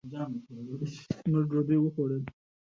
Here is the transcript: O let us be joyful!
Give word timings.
O 0.03 0.07
let 0.69 0.81
us 0.87 0.97
be 1.25 1.43
joyful! 1.51 2.21